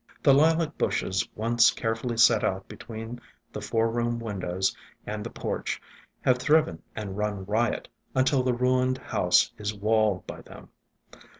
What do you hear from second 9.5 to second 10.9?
is walled by them.